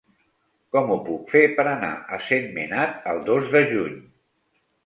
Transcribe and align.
Com 0.75 0.89
ho 0.93 0.97
puc 1.09 1.27
fer 1.33 1.43
per 1.59 1.67
anar 1.73 1.91
a 2.17 2.21
Sentmenat 2.31 3.07
el 3.13 3.23
dos 3.31 3.47
de 3.55 3.63
juny? 3.75 4.05